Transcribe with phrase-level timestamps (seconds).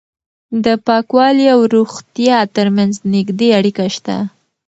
[0.63, 4.17] د پاکوالي او روغتیا ترمنځ نږدې اړیکه شته.